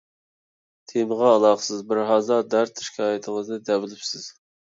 [0.91, 4.27] تېمىغا ئالاقىسىز بىرھازا دەرد- شىكايىتىڭىزنى دەۋېلىپسىز.